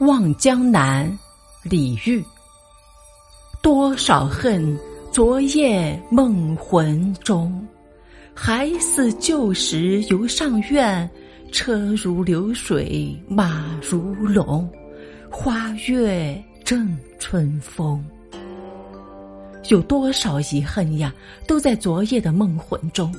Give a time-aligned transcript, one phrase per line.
[0.00, 1.16] 望江南，
[1.62, 2.20] 李煜。
[3.62, 4.76] 多少恨，
[5.12, 7.64] 昨夜梦魂中。
[8.34, 11.08] 还似旧时游上苑，
[11.52, 14.68] 车如流水马如龙，
[15.30, 18.04] 花月正春风。
[19.68, 21.14] 有多少遗恨呀，
[21.46, 23.14] 都在昨夜的梦魂中。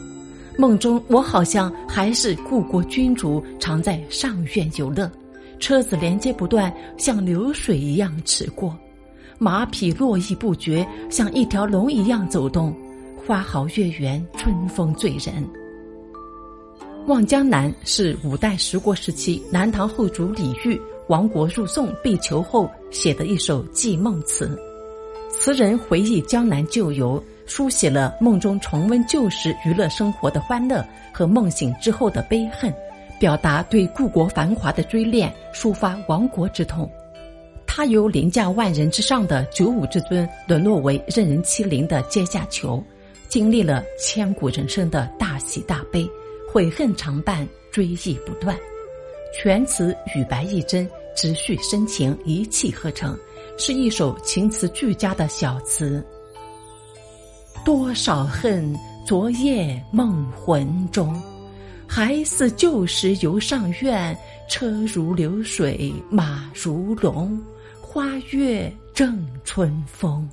[0.58, 5.10] 梦中我好像还是故国君主，常在上苑游乐。
[5.66, 8.72] 车子连接不断，像流水一样驰过；
[9.40, 12.72] 马匹络绎不绝，像一条龙一样走动。
[13.26, 15.44] 花好月圆，春风醉人。
[17.08, 24.56] 《望江南》是五代十国时期南唐后主李煜亡国入宋被囚后写的一首寄梦词。
[25.32, 32.72] 词人回忆江南旧游，书写了梦中重温旧时娱乐生活的欢乐和梦醒之后的悲恨。
[33.20, 36.90] 表达对故国繁华的追恋，抒发亡国之痛。
[37.66, 42.82] 他由凌驾万人之上的九五之尊，沦落为任人欺凌的阶下囚，
[43.28, 46.10] 经历了千古人生的大喜大悲，
[46.52, 48.58] 悔恨常伴，追忆不断。
[49.34, 53.18] 全词语白意真，直叙深情，一气呵成，
[53.58, 56.02] 是一首情词俱佳的小词。
[57.66, 58.74] 多少恨，
[59.06, 61.14] 昨夜梦魂中。
[61.88, 64.18] 还似旧时游上苑，
[64.50, 67.40] 车如流水马如龙，
[67.82, 70.28] 花月正春风。